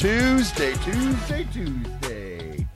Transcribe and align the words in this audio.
Tuesday, 0.00 0.72
Tuesday, 0.76 1.46
Tuesday. 1.52 2.66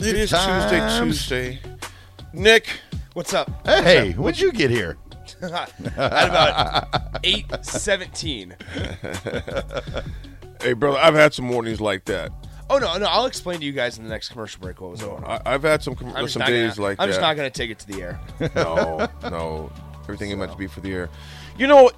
It 0.00 0.16
is 0.16 0.30
times. 0.30 0.98
Tuesday, 0.98 1.60
Tuesday. 1.60 1.60
Nick, 2.32 2.80
What's 3.12 3.32
up? 3.32 3.64
Hey, 3.64 4.10
when'd 4.14 4.40
you 4.40 4.50
get 4.50 4.72
here? 4.72 4.96
At 5.42 5.70
about 5.94 7.20
eight 7.22 7.46
seventeen. 7.62 8.56
hey 10.60 10.72
brother, 10.72 10.98
I've 10.98 11.14
had 11.14 11.32
some 11.32 11.44
mornings 11.44 11.80
like 11.80 12.04
that. 12.06 12.32
Oh 12.68 12.78
no, 12.78 12.98
no. 12.98 13.06
I'll 13.06 13.26
explain 13.26 13.60
to 13.60 13.64
you 13.64 13.70
guys 13.70 13.96
in 13.98 14.02
the 14.02 14.10
next 14.10 14.30
commercial 14.30 14.60
break 14.60 14.80
what 14.80 14.90
was 14.90 15.02
going 15.02 15.22
on. 15.22 15.40
I, 15.46 15.54
I've 15.54 15.62
had 15.62 15.84
some 15.84 15.94
com- 15.94 16.16
I'm 16.16 16.24
just 16.24 16.32
some 16.32 16.40
not 16.40 16.48
days 16.48 16.74
gonna, 16.74 16.88
like 16.88 16.98
I'm 16.98 17.06
that. 17.06 17.12
just 17.12 17.20
not 17.20 17.36
going 17.36 17.48
to 17.48 17.56
take 17.56 17.70
it 17.70 17.78
to 17.78 17.86
the 17.86 18.02
air. 18.02 18.20
no, 18.56 19.08
no. 19.22 19.70
Everything 20.04 20.30
is 20.30 20.36
meant 20.36 20.50
to 20.50 20.58
be 20.58 20.66
for 20.66 20.80
the 20.80 20.92
air. 20.92 21.08
You 21.56 21.66
know, 21.66 21.90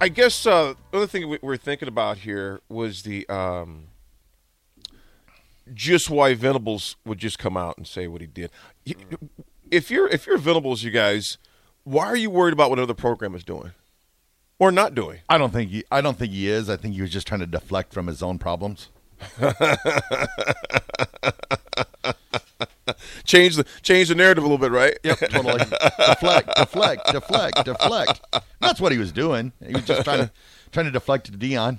I 0.00 0.08
guess 0.08 0.46
uh, 0.46 0.74
the 0.90 0.98
other 0.98 1.06
thing 1.06 1.28
we 1.28 1.38
we're 1.42 1.56
thinking 1.56 1.88
about 1.88 2.18
here 2.18 2.60
was 2.68 3.02
the 3.02 3.28
um, 3.28 3.88
just 5.74 6.10
why 6.10 6.34
Venables 6.34 6.96
would 7.04 7.18
just 7.18 7.38
come 7.38 7.56
out 7.56 7.76
and 7.76 7.86
say 7.86 8.06
what 8.06 8.20
he 8.20 8.26
did. 8.26 8.50
If 9.70 9.90
you're 9.90 10.08
if 10.08 10.26
you're 10.26 10.38
Venables, 10.38 10.82
you 10.82 10.90
guys, 10.90 11.38
why 11.84 12.06
are 12.06 12.16
you 12.16 12.30
worried 12.30 12.52
about 12.52 12.70
what 12.70 12.78
another 12.78 12.94
program 12.94 13.34
is 13.34 13.44
doing 13.44 13.72
or 14.58 14.70
not 14.72 14.94
doing? 14.94 15.20
I 15.28 15.38
don't 15.38 15.52
think 15.52 15.70
he, 15.70 15.84
I 15.90 16.00
don't 16.00 16.18
think 16.18 16.32
he 16.32 16.48
is. 16.48 16.70
I 16.70 16.76
think 16.76 16.94
he 16.94 17.02
was 17.02 17.10
just 17.10 17.26
trying 17.26 17.40
to 17.40 17.46
deflect 17.46 17.92
from 17.92 18.06
his 18.06 18.22
own 18.22 18.38
problems. 18.38 18.88
Change 23.28 23.56
the 23.56 23.64
change 23.82 24.08
the 24.08 24.14
narrative 24.14 24.42
a 24.42 24.46
little 24.46 24.58
bit, 24.58 24.72
right? 24.72 24.98
Yep, 25.04 25.18
totally. 25.30 25.58
deflect, 25.58 26.56
deflect, 26.56 27.12
deflect, 27.12 27.64
deflect. 27.66 28.20
That's 28.58 28.80
what 28.80 28.90
he 28.90 28.96
was 28.96 29.12
doing. 29.12 29.52
He 29.64 29.74
was 29.74 29.84
just 29.84 30.02
trying 30.02 30.20
to 30.20 30.30
trying 30.72 30.86
to 30.86 30.92
deflect 30.92 31.26
to 31.26 31.32
Deion. 31.32 31.78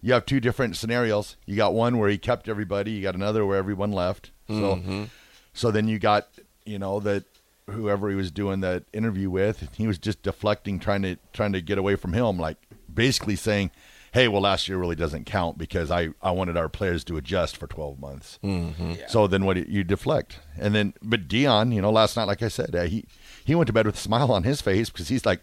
You 0.00 0.12
have 0.12 0.24
two 0.24 0.38
different 0.38 0.76
scenarios. 0.76 1.36
You 1.46 1.56
got 1.56 1.74
one 1.74 1.98
where 1.98 2.08
he 2.08 2.16
kept 2.16 2.48
everybody. 2.48 2.92
You 2.92 3.02
got 3.02 3.16
another 3.16 3.44
where 3.44 3.58
everyone 3.58 3.90
left. 3.90 4.30
So, 4.46 4.54
mm-hmm. 4.54 5.04
so 5.52 5.72
then 5.72 5.88
you 5.88 5.98
got 5.98 6.28
you 6.64 6.78
know 6.78 7.00
that 7.00 7.24
whoever 7.68 8.08
he 8.08 8.14
was 8.14 8.30
doing 8.30 8.60
that 8.60 8.84
interview 8.92 9.30
with, 9.30 9.68
he 9.76 9.88
was 9.88 9.98
just 9.98 10.22
deflecting, 10.22 10.78
trying 10.78 11.02
to 11.02 11.16
trying 11.32 11.54
to 11.54 11.60
get 11.60 11.76
away 11.76 11.96
from 11.96 12.12
him, 12.12 12.38
like 12.38 12.58
basically 12.92 13.34
saying, 13.34 13.72
"Hey, 14.14 14.28
well, 14.28 14.42
last 14.42 14.68
year 14.68 14.78
really 14.78 14.94
doesn't 14.94 15.26
count 15.26 15.58
because 15.58 15.90
I 15.90 16.10
I 16.22 16.30
wanted 16.30 16.56
our 16.56 16.68
players 16.68 17.02
to 17.04 17.16
adjust 17.16 17.56
for 17.56 17.66
twelve 17.66 17.98
months." 17.98 18.38
Mm-hmm. 18.44 18.94
So 19.08 19.26
then 19.26 19.44
what 19.44 19.56
do 19.56 19.66
you 19.68 19.82
deflect? 19.82 20.38
And 20.56 20.72
then 20.72 20.94
but 21.02 21.26
Deion, 21.26 21.74
you 21.74 21.82
know, 21.82 21.90
last 21.90 22.16
night 22.16 22.28
like 22.28 22.40
I 22.40 22.48
said, 22.48 22.76
uh, 22.76 22.84
he 22.84 23.04
he 23.44 23.56
went 23.56 23.66
to 23.66 23.72
bed 23.72 23.86
with 23.86 23.96
a 23.96 23.98
smile 23.98 24.30
on 24.30 24.44
his 24.44 24.60
face 24.60 24.88
because 24.88 25.08
he's 25.08 25.26
like, 25.26 25.42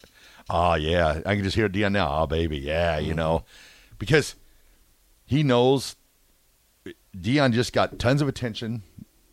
"Oh 0.49 0.75
yeah, 0.75 1.19
I 1.25 1.35
can 1.35 1.43
just 1.43 1.57
hear 1.57 1.67
Deion 1.67 1.91
now. 1.91 2.21
Oh 2.21 2.27
baby, 2.27 2.57
yeah, 2.57 2.97
you 2.97 3.09
mm-hmm. 3.09 3.17
know." 3.17 3.45
Because 3.99 4.35
he 5.25 5.43
knows 5.43 5.97
Deion 7.15 7.51
just 7.51 7.73
got 7.73 7.99
tons 7.99 8.21
of 8.21 8.27
attention. 8.27 8.83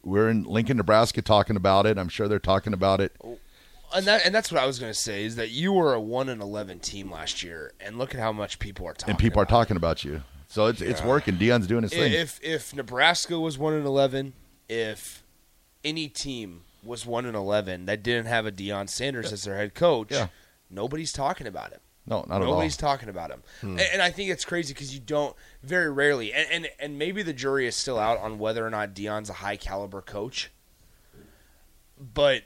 We're 0.03 0.31
in 0.31 0.45
Lincoln, 0.45 0.79
Nebraska 0.79 1.23
talking 1.23 1.57
about 1.57 1.87
it. 1.87 1.97
I'm 1.97 2.09
sure 2.09 2.29
they're 2.29 2.39
talking 2.39 2.73
about 2.73 3.01
it. 3.01 3.13
Oh. 3.23 3.38
And 3.95 4.07
that 4.07 4.25
and 4.27 4.35
that's 4.35 4.53
what 4.53 4.61
I 4.63 4.67
was 4.67 4.79
going 4.79 4.93
to 4.93 4.99
say 4.99 5.25
is 5.25 5.37
that 5.37 5.51
you 5.51 5.73
were 5.73 5.95
a 5.95 6.01
one 6.01 6.29
and 6.29 6.43
eleven 6.43 6.79
team 6.79 7.11
last 7.11 7.43
year, 7.43 7.73
and 7.81 7.97
look 7.99 8.15
at 8.15 8.21
how 8.21 8.33
much 8.33 8.59
people 8.59 8.87
are 8.87 8.93
talking. 8.95 9.13
And 9.13 9.19
people 9.19 9.41
are 9.41 9.45
about 9.45 9.51
talking 9.51 9.77
about 9.77 10.05
you. 10.05 10.23
So 10.49 10.67
it's 10.67 10.81
it's 10.81 11.03
working. 11.03 11.37
Deion's 11.37 11.67
doing 11.67 11.83
his 11.83 11.93
it. 11.93 11.97
thing. 11.97 12.13
If 12.13 12.39
if 12.43 12.75
Nebraska 12.75 13.39
was 13.39 13.59
one 13.59 13.75
and 13.75 13.87
eleven, 13.87 14.33
if 14.69 15.23
any 15.85 16.09
team 16.09 16.63
was 16.83 17.07
one 17.07 17.25
and 17.27 17.37
eleven 17.37 17.87
that 17.87 18.03
didn't 18.03 18.27
have 18.27 18.47
a 18.47 18.53
Deion 18.53 18.89
Sanders 18.89 19.33
as 19.33 19.45
their 19.45 19.57
head 19.57 19.75
coach, 19.75 20.11
Yeah. 20.11 20.29
nobody's 20.71 21.13
talking 21.13 21.47
about 21.47 21.73
him. 21.73 21.81
no, 22.07 22.25
not 22.29 22.41
Nobody's 22.41 22.77
at 22.79 22.85
all. 22.85 22.91
talking 22.93 23.09
about 23.09 23.31
him, 23.31 23.43
hmm. 23.61 23.71
and, 23.73 23.81
and 23.95 24.03
I 24.03 24.11
think 24.11 24.31
it's 24.31 24.45
crazy 24.45 24.73
because 24.73 24.95
you 24.95 25.01
don't 25.01 25.37
very 25.63 25.91
rarely, 25.91 26.33
and, 26.33 26.47
and 26.51 26.69
and 26.79 26.99
maybe 26.99 27.23
the 27.23 27.33
jury 27.35 27.67
is 27.67 27.77
still 27.77 27.99
out 27.99 28.19
on 28.19 28.39
whether 28.39 28.67
or 28.67 28.71
not 28.71 28.95
Deion's 28.95 29.29
a 29.29 29.35
high 29.35 29.57
caliber 29.57 30.01
coach, 30.01 30.51
but 31.99 32.45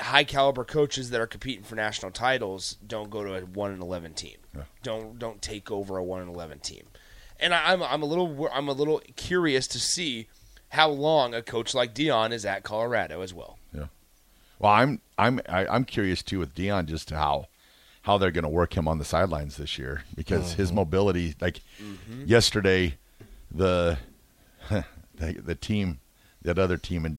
high 0.00 0.24
caliber 0.24 0.64
coaches 0.64 1.10
that 1.10 1.20
are 1.20 1.26
competing 1.26 1.64
for 1.64 1.74
national 1.74 2.10
titles 2.10 2.76
don't 2.86 3.10
go 3.10 3.24
to 3.24 3.34
a 3.34 3.40
one 3.40 3.72
and 3.72 3.82
eleven 3.82 4.14
team, 4.14 4.36
don't 4.82 5.18
don't 5.18 5.42
take 5.42 5.70
over 5.70 5.96
a 5.96 6.04
one 6.04 6.20
and 6.20 6.34
eleven 6.34 6.58
team, 6.58 6.84
and 7.38 7.54
I, 7.54 7.72
I'm 7.72 7.82
I'm 7.82 8.02
a 8.02 8.06
little 8.06 8.48
I'm 8.52 8.68
a 8.68 8.72
little 8.72 9.00
curious 9.16 9.66
to 9.68 9.78
see 9.78 10.28
how 10.70 10.88
long 10.88 11.34
a 11.34 11.42
coach 11.42 11.74
like 11.74 11.94
Deion 11.94 12.32
is 12.32 12.44
at 12.44 12.62
Colorado 12.62 13.22
as 13.22 13.32
well. 13.32 13.58
Yeah. 13.72 13.86
Well, 14.58 14.72
I'm 14.72 15.00
I'm 15.18 15.40
I, 15.48 15.66
I'm 15.66 15.84
curious 15.84 16.22
too 16.22 16.38
with 16.38 16.54
Deion 16.54 16.86
just 16.86 17.10
how 17.10 17.46
how 18.06 18.18
they're 18.18 18.30
going 18.30 18.44
to 18.44 18.48
work 18.48 18.76
him 18.76 18.86
on 18.86 18.98
the 18.98 19.04
sidelines 19.04 19.56
this 19.56 19.78
year 19.78 20.04
because 20.14 20.52
his 20.52 20.68
mm-hmm. 20.68 20.76
mobility. 20.76 21.34
Like 21.40 21.60
mm-hmm. 21.82 22.24
yesterday, 22.24 22.94
the, 23.50 23.98
the 24.70 24.84
the 25.44 25.56
team, 25.56 25.98
that 26.40 26.56
other 26.56 26.76
team 26.76 27.04
in 27.04 27.18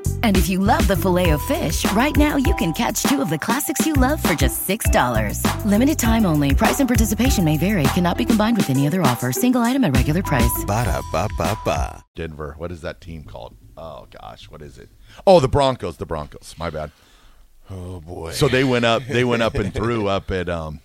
And 0.23 0.35
if 0.37 0.49
you 0.49 0.57
love 0.59 0.87
the 0.87 0.95
filet 0.97 1.29
of 1.31 1.41
fish, 1.43 1.89
right 1.91 2.15
now 2.17 2.35
you 2.37 2.55
can 2.55 2.73
catch 2.73 3.03
two 3.03 3.21
of 3.21 3.29
the 3.29 3.37
classics 3.37 3.85
you 3.85 3.93
love 3.93 4.21
for 4.23 4.33
just 4.33 4.67
$6. 4.67 5.65
Limited 5.65 5.99
time 5.99 6.25
only. 6.25 6.55
Price 6.55 6.79
and 6.79 6.87
participation 6.89 7.43
may 7.43 7.57
vary. 7.57 7.83
Cannot 7.93 8.17
be 8.17 8.25
combined 8.25 8.57
with 8.57 8.69
any 8.71 8.87
other 8.87 9.01
offer. 9.03 9.31
Single 9.31 9.61
item 9.61 9.83
at 9.83 9.95
regular 9.95 10.23
price. 10.23 10.63
Ba-da-ba-ba-ba. 10.65 12.03
Denver. 12.15 12.55
What 12.57 12.71
is 12.71 12.81
that 12.81 13.01
team 13.01 13.23
called? 13.23 13.55
Oh 13.77 14.07
gosh, 14.11 14.49
what 14.49 14.61
is 14.61 14.77
it? 14.77 14.89
Oh, 15.25 15.39
the 15.39 15.47
Broncos. 15.47 15.97
The 15.97 16.05
Broncos. 16.05 16.55
My 16.57 16.69
bad. 16.69 16.91
Oh 17.69 17.99
boy. 18.01 18.31
So 18.31 18.47
they 18.47 18.63
went 18.63 18.85
up. 18.85 19.03
They 19.07 19.23
went 19.23 19.41
up 19.43 19.55
and 19.55 19.73
threw 19.81 20.07
up 20.07 20.29
at 20.29 20.49
um 20.49 20.81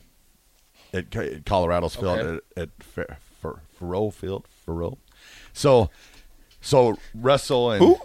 at 0.95 1.15
at 1.17 1.45
Colorado's 1.45 1.97
field 1.97 2.19
Okay. 2.21 2.41
at, 2.57 2.63
at 2.63 2.69
Fer, 2.83 3.17
Fer, 3.43 3.61
Faurot 3.79 4.13
Field. 4.15 4.47
Faurot. 4.67 4.97
So 5.53 5.91
so 6.61 6.97
Russell 7.13 7.73
and 7.73 7.83
Who? 7.85 7.99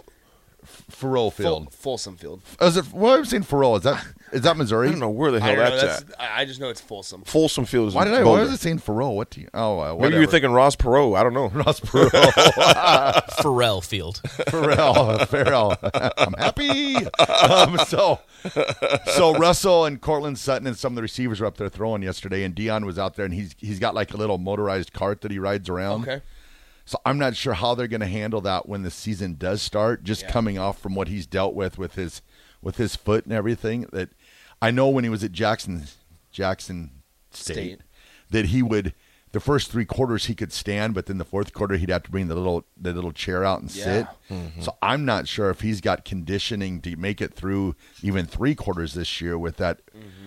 Faurot 0.64 1.12
Full, 1.12 1.30
Field. 1.30 1.74
Folsom 1.74 2.16
Field. 2.16 2.42
Is 2.60 2.76
it? 2.76 2.86
What 2.86 3.18
I'm 3.18 3.24
saying 3.24 3.42
Faurot. 3.44 3.78
Is 3.78 3.82
that 3.82 4.06
is 4.32 4.40
that 4.42 4.56
Missouri? 4.56 4.88
I 4.88 4.90
don't 4.92 5.00
know 5.00 5.10
where 5.10 5.30
the 5.30 5.40
hell 5.40 5.54
don't 5.54 5.64
know, 5.64 5.70
that's, 5.76 6.02
that's, 6.02 6.12
at. 6.14 6.20
I 6.20 6.42
I 6.42 6.44
just 6.44 6.60
know 6.60 6.68
it's 6.68 6.80
Folsom. 6.80 7.22
Folsom 7.22 7.64
Field 7.64 7.88
is 7.88 7.94
Why 7.94 8.04
did 8.04 8.14
I? 8.14 8.18
Why 8.18 8.24
Boulder. 8.24 8.42
was 8.42 8.52
it 8.52 8.60
saying 8.60 8.78
Faurot? 8.78 9.14
What 9.14 9.30
team? 9.30 9.48
Oh, 9.52 9.80
uh, 9.80 9.96
Maybe 10.00 10.14
you 10.14 10.20
were 10.20 10.26
thinking 10.26 10.52
Ross 10.52 10.76
Perot. 10.76 11.18
I 11.18 11.22
don't 11.22 11.34
know. 11.34 11.48
Ross 11.54 11.80
Perot. 11.80 12.10
Pharrell 13.42 13.84
Field. 13.84 14.20
Pharrell, 14.24 15.26
Farrell. 15.28 15.76
I'm 16.18 16.34
happy. 16.34 16.96
Um, 17.18 17.78
so, 17.86 18.20
so 19.14 19.34
Russell 19.34 19.84
and 19.84 20.00
Courtland 20.00 20.38
Sutton 20.38 20.66
and 20.66 20.76
some 20.76 20.92
of 20.92 20.96
the 20.96 21.02
receivers 21.02 21.40
were 21.40 21.46
up 21.46 21.56
there 21.56 21.68
throwing 21.68 22.02
yesterday, 22.02 22.44
and 22.44 22.54
Deion 22.54 22.84
was 22.84 22.98
out 22.98 23.16
there, 23.16 23.24
and 23.24 23.34
he's 23.34 23.54
he's 23.58 23.78
got 23.78 23.94
like 23.94 24.14
a 24.14 24.16
little 24.16 24.38
motorized 24.38 24.92
cart 24.92 25.20
that 25.22 25.30
he 25.30 25.38
rides 25.38 25.68
around. 25.68 26.02
Okay. 26.02 26.22
So 26.84 26.98
I'm 27.06 27.18
not 27.18 27.36
sure 27.36 27.54
how 27.54 27.74
they're 27.74 27.88
going 27.88 28.00
to 28.00 28.06
handle 28.06 28.40
that 28.42 28.68
when 28.68 28.82
the 28.82 28.90
season 28.90 29.36
does 29.38 29.62
start. 29.62 30.04
Just 30.04 30.22
Yeah. 30.22 30.30
coming 30.32 30.58
off 30.58 30.78
from 30.80 30.94
what 30.94 31.08
he's 31.08 31.26
dealt 31.26 31.54
with 31.54 31.78
with 31.78 31.94
his 31.94 32.22
with 32.60 32.76
his 32.76 32.96
foot 32.96 33.24
and 33.24 33.32
everything. 33.32 33.86
That 33.92 34.10
I 34.60 34.70
know 34.70 34.88
when 34.88 35.04
he 35.04 35.10
was 35.10 35.24
at 35.24 35.32
Jackson 35.32 35.86
Jackson 36.30 36.90
State, 37.30 37.54
State. 37.54 37.80
that 38.30 38.46
he 38.46 38.62
would 38.62 38.94
the 39.32 39.40
first 39.40 39.70
three 39.70 39.86
quarters 39.86 40.26
he 40.26 40.34
could 40.34 40.52
stand, 40.52 40.92
but 40.92 41.06
then 41.06 41.16
the 41.16 41.24
fourth 41.24 41.54
quarter 41.54 41.76
he'd 41.76 41.88
have 41.88 42.02
to 42.02 42.10
bring 42.10 42.28
the 42.28 42.34
little 42.34 42.66
the 42.76 42.92
little 42.92 43.12
chair 43.12 43.44
out 43.44 43.60
and 43.60 43.70
sit. 43.70 44.06
Yeah. 44.28 44.48
So 44.60 44.76
I'm 44.82 45.04
not 45.04 45.26
sure 45.26 45.48
if 45.50 45.60
he's 45.62 45.80
got 45.80 46.04
conditioning 46.04 46.80
to 46.82 46.96
make 46.96 47.20
it 47.20 47.32
through 47.32 47.74
even 48.02 48.26
three 48.26 48.54
quarters 48.54 48.92
this 48.94 49.20
year 49.20 49.38
with 49.38 49.56
that 49.56 49.80
mm-hmm. 49.86 50.21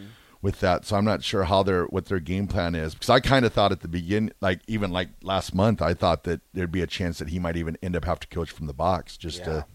With 0.46 0.60
that. 0.60 0.86
So 0.86 0.96
I'm 0.96 1.04
not 1.04 1.24
sure 1.24 1.46
how 1.46 1.64
their 1.64 1.86
what 1.86 2.06
their 2.06 2.20
game 2.20 2.48
plan 2.48 2.76
is 2.76 2.94
because 2.94 3.10
I 3.10 3.20
kind 3.20 3.46
of 3.46 3.52
thought 3.52 3.72
at 3.72 3.82
the 3.82 3.88
beginning, 3.88 4.32
like 4.42 4.62
even 4.68 4.92
like 4.92 5.10
last 5.24 5.56
month, 5.56 5.82
I 5.82 5.96
thought 5.96 6.24
that 6.26 6.40
there'd 6.54 6.72
be 6.72 6.84
a 6.84 6.88
chance 6.88 7.18
that 7.18 7.30
he 7.30 7.40
might 7.40 7.58
even 7.58 7.76
end 7.82 7.96
up 7.96 8.06
have 8.06 8.20
to 8.20 8.28
coach 8.28 8.52
from 8.52 8.68
the 8.68 8.74
box 8.74 9.18
just 9.18 9.40
Yeah. 9.40 9.46
to. 9.46 9.66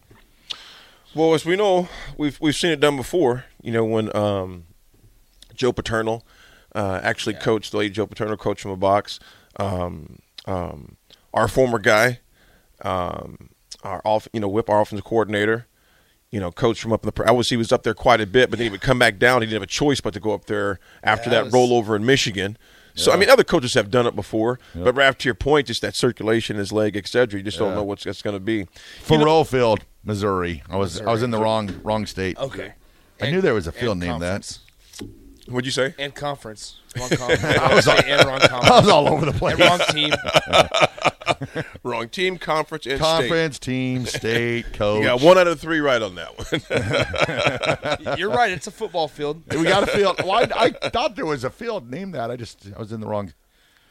Well, 1.13 1.35
as 1.35 1.45
we 1.45 1.57
know, 1.57 1.89
we've 2.17 2.41
we've 2.41 2.55
seen 2.55 2.71
it 2.71 2.79
done 2.79 2.97
before. 2.97 3.47
You 3.61 3.73
know, 3.73 3.85
when 3.85 4.15
um, 4.17 4.67
Joe 5.55 5.73
Paterno 5.73 6.23
uh, 6.73 7.01
actually 7.03 7.35
coached 7.35 7.73
the 7.73 7.79
late 7.79 7.93
Joe 7.93 8.07
Paterno, 8.07 8.37
coached 8.37 8.63
from 8.63 8.71
a 8.71 8.77
box. 8.77 9.19
Um, 9.57 10.21
um, 10.47 10.97
our 11.35 11.49
former 11.49 11.81
guy, 11.81 12.21
um, 12.83 13.51
our 13.83 14.01
off, 14.05 14.29
you 14.33 14.39
know, 14.39 14.47
whip 14.49 14.71
our 14.71 14.81
offensive 14.81 15.05
coordinator, 15.05 15.67
you 16.31 16.39
know, 16.41 16.51
coach 16.53 16.81
from 16.81 16.93
up 16.93 17.05
in 17.05 17.11
the. 17.15 17.25
I 17.29 17.33
was 17.33 17.49
he 17.51 17.57
was 17.57 17.73
up 17.73 17.83
there 17.83 17.95
quite 17.95 18.21
a 18.21 18.27
bit, 18.27 18.51
but 18.51 18.59
then 18.59 18.67
he 18.67 18.71
would 18.71 18.81
come 18.81 18.99
back 18.99 19.19
down. 19.19 19.43
He 19.43 19.47
didn't 19.47 19.57
have 19.57 19.63
a 19.63 19.67
choice 19.67 20.01
but 20.01 20.15
to 20.15 20.21
go 20.21 20.33
up 20.33 20.47
there 20.47 20.79
after 21.03 21.29
Yeah, 21.31 21.43
that 21.43 21.51
that 21.51 21.57
was- 21.59 21.71
rollover 21.71 21.97
in 21.97 22.05
Michigan. 22.07 22.57
So 22.95 23.13
I 23.13 23.17
mean, 23.17 23.31
other 23.31 23.45
coaches 23.45 23.75
have 23.75 23.91
done 23.91 24.07
it 24.07 24.15
before, 24.17 24.59
but 24.75 24.95
Raph, 24.97 25.17
to 25.19 25.29
your 25.29 25.35
point, 25.35 25.69
just 25.69 25.81
that 25.81 25.95
circulation, 25.95 26.57
his 26.57 26.71
leg, 26.73 26.97
etc. 26.97 27.39
You 27.39 27.45
just 27.45 27.59
don't 27.59 27.75
know 27.75 27.85
what's 27.85 28.05
that's 28.05 28.21
going 28.21 28.35
to 28.35 28.41
be. 28.41 28.67
Faurot 29.05 29.47
Field, 29.47 29.81
Missouri. 30.05 30.63
I 30.69 30.77
was 30.77 31.01
I 31.01 31.11
was 31.11 31.23
in 31.23 31.31
the 31.31 31.39
wrong 31.41 31.71
wrong 31.85 32.05
state. 32.05 32.37
Okay. 32.37 32.75
I 33.23 33.31
knew 33.31 33.41
there 33.41 33.55
was 33.55 33.67
a 33.67 33.73
field 33.73 33.99
named 33.99 34.21
that. 34.23 34.59
What'd 35.49 35.67
you 35.67 35.73
say? 35.73 35.95
And 35.99 36.15
conference. 36.15 36.77
Wrong 36.99 37.09
conference. 37.17 37.45
I 37.45 37.75
was 37.75 37.87
and 38.07 38.25
wrong 38.27 38.41
I 38.51 38.81
was 38.81 38.89
all 38.89 39.09
over 39.09 39.25
the 39.27 39.33
place. 39.33 39.59
And 39.59 39.69
wrong 39.69 39.81
team. 39.93 40.13
Wrong 41.83 42.09
team, 42.09 42.39
conference, 42.39 42.87
and 42.87 42.99
state. 42.99 43.05
Conference, 43.05 43.59
team, 43.59 44.07
state, 44.07 44.73
coach. 44.73 45.01
You 45.01 45.05
got 45.05 45.21
one 45.21 45.39
out 45.39 45.47
of 45.47 45.61
three 45.61 45.81
right 45.81 46.01
on 46.01 46.15
that 46.17 46.39
one. 48.07 48.19
You're 48.19 48.31
right. 48.31 48.53
It's 48.53 48.67
a 48.67 48.71
football 48.71 49.09
field. 49.09 49.43
We 49.51 49.65
got 49.65 49.83
a 49.83 49.87
field. 49.87 50.21
Well, 50.25 50.33
I, 50.55 50.73
I 50.83 50.89
thought 50.91 51.17
there 51.17 51.27
was 51.27 51.45
a 51.45 51.51
field 51.51 51.91
named 51.91 52.15
that. 52.15 52.31
I 52.31 52.37
just 52.37 52.69
I 52.75 52.79
was 52.79 52.93
in 52.93 53.01
the 53.01 53.07
wrong. 53.07 53.33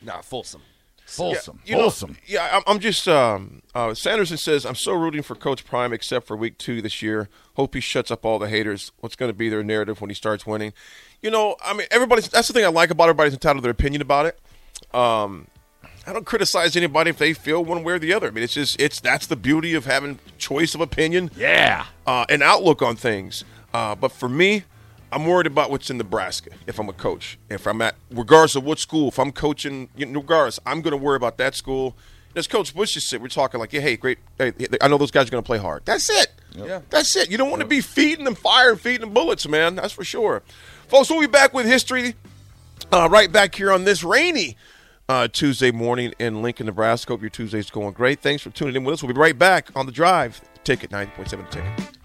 Not 0.02 0.24
Folsom. 0.24 0.62
Folsom. 1.06 1.60
You 1.66 1.76
know, 1.76 1.82
Folsom. 1.84 2.18
yeah, 2.28 2.50
I'm, 2.54 2.64
I'm 2.68 2.80
just. 2.80 3.08
Um, 3.08 3.62
uh, 3.74 3.94
Sanderson 3.94 4.38
says 4.38 4.66
I'm 4.66 4.76
so 4.76 4.94
rooting 4.94 5.24
for 5.24 5.36
Coach 5.36 5.66
Prime, 5.66 5.92
except 5.92 6.28
for 6.28 6.38
week 6.38 6.58
two 6.58 6.82
this 6.82 7.02
year. 7.02 7.30
Hope 7.56 7.74
he 7.74 7.82
shuts 7.82 8.12
up 8.12 8.26
all 8.26 8.38
the 8.40 8.48
haters. 8.48 8.92
What's 9.00 9.16
going 9.16 9.30
to 9.30 9.34
be 9.36 9.50
their 9.50 9.64
narrative 9.64 10.02
when 10.02 10.10
he 10.10 10.14
starts 10.14 10.46
winning? 10.46 10.74
You 11.22 11.32
know, 11.32 11.56
I 11.64 11.74
mean, 11.74 11.88
everybody's. 11.92 12.30
That's 12.30 12.48
the 12.48 12.54
thing 12.54 12.64
I 12.64 12.70
like 12.70 12.92
about 12.92 13.06
everybody's 13.10 13.34
entitled 13.34 13.60
to 13.60 13.64
their 13.64 13.72
opinion 13.72 14.02
about 14.02 14.28
it. 14.28 14.40
Um, 14.94 15.48
I 16.08 16.14
don't 16.14 16.26
criticize 16.26 16.76
anybody 16.76 17.10
if 17.12 17.18
they 17.18 17.34
feel 17.34 17.64
one 17.64 17.84
way 17.84 17.94
or 17.94 18.00
the 18.00 18.14
other. 18.14 18.28
I 18.28 18.32
mean, 18.32 18.44
it's 18.44 18.54
just 18.54 18.80
it's 18.80 19.00
that's 19.00 19.28
the 19.28 19.36
beauty 19.36 19.74
of 19.76 19.86
having 19.86 20.20
choice 20.38 20.74
of 20.74 20.82
opinion. 20.82 21.30
Yeah. 21.36 21.86
uh, 22.08 22.26
an 22.30 22.42
outlook 22.42 22.82
on 22.82 22.96
things. 22.96 23.44
Uh, 23.74 23.94
but 23.96 24.12
for 24.12 24.28
me, 24.28 24.64
I'm 25.12 25.26
worried 25.26 25.48
about 25.48 25.70
what's 25.72 25.90
in 25.90 25.98
Nebraska 25.98 26.52
if 26.68 26.80
I'm 26.80 26.90
a 26.90 26.94
coach. 26.94 27.38
If 27.50 27.68
I'm 27.68 27.82
at, 27.82 27.96
regardless 28.12 28.56
of 28.56 28.64
what 28.64 28.80
school, 28.80 29.10
if 29.10 29.20
I'm 29.20 29.32
coaching, 29.32 29.90
you 29.96 30.06
know, 30.06 30.20
regardless, 30.22 30.60
I'm 30.66 30.82
going 30.82 30.92
to 30.92 30.98
worry 30.98 31.16
about 31.16 31.38
that 31.38 31.56
school. 31.56 31.96
As 32.36 32.48
Coach 32.48 32.76
Bush 32.76 32.94
just 32.94 33.10
said, 33.10 33.22
we're 33.22 33.28
talking 33.28 33.60
like, 33.60 33.74
yeah, 33.74 33.82
hey, 33.82 33.98
great. 33.98 34.20
Hey, 34.38 34.54
I 34.82 34.88
know 34.88 35.00
those 35.00 35.10
guys 35.12 35.28
are 35.28 35.32
going 35.32 35.44
to 35.44 35.46
play 35.48 35.58
hard. 35.58 35.84
That's 35.86 36.10
it. 36.12 36.28
Yeah. 36.56 36.82
That's 36.92 37.16
it. 37.16 37.32
You 37.32 37.38
don't 37.38 37.50
want 37.50 37.62
to 37.62 37.68
be 37.68 37.82
feeding 37.82 38.24
them 38.24 38.36
fire 38.36 38.72
and 38.72 38.80
feeding 38.80 39.02
them 39.02 39.14
bullets, 39.14 39.48
man. 39.48 39.76
That's 39.76 39.94
for 39.94 40.04
sure. 40.04 40.44
Folks, 40.88 41.10
we'll 41.10 41.22
be 41.22 41.28
back 41.28 41.54
with 41.56 41.66
history 41.66 42.14
uh, 42.92 43.08
right 43.12 43.32
back 43.32 43.56
here 43.56 43.72
on 43.72 43.84
this 43.84 44.04
rainy 44.04 44.58
uh, 45.10 45.28
Tuesday 45.28 45.72
morning 45.72 46.14
in 46.20 46.42
Lincoln, 46.42 46.68
Nebraska. 46.68 47.12
Hope 47.12 47.22
your 47.22 47.30
Tuesday's 47.30 47.70
going 47.70 47.94
great. 47.94 48.22
Thanks 48.22 48.44
for 48.44 48.52
tuning 48.52 48.76
in 48.76 48.84
with 48.86 48.94
us. 48.94 49.04
We'll 49.04 49.14
be 49.14 49.20
right 49.20 49.38
back 49.38 49.70
on 49.76 49.86
the 49.86 49.92
drive. 49.92 50.40
Ticket 50.64 50.92
90.7 50.92 51.50
Ticket. 51.50 51.99